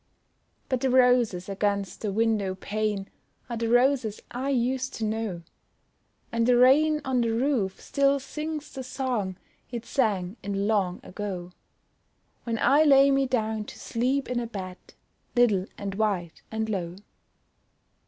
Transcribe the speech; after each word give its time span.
But 0.67 0.79
the 0.81 0.89
roses 0.89 1.47
against 1.47 2.01
the 2.01 2.11
window 2.11 2.55
pane 2.55 3.07
Are 3.51 3.55
the 3.55 3.69
roses 3.69 4.19
I 4.31 4.49
used 4.49 4.95
to 4.95 5.05
know; 5.05 5.43
And 6.31 6.47
the 6.47 6.57
rain 6.57 7.01
on 7.05 7.21
the 7.21 7.29
roof 7.29 7.79
still 7.79 8.19
sings 8.19 8.71
the 8.71 8.81
song 8.83 9.35
It 9.69 9.85
sang 9.85 10.37
in 10.41 10.53
the 10.53 10.57
long 10.57 11.01
ago, 11.03 11.51
When 12.45 12.57
I 12.57 12.81
lay 12.83 13.11
me 13.11 13.27
down 13.27 13.65
to 13.65 13.77
sleep 13.77 14.27
in 14.27 14.39
a 14.39 14.47
bed 14.47 14.79
Little 15.35 15.67
and 15.77 15.93
white 15.93 16.41
and 16.51 16.67
low. 16.67 16.95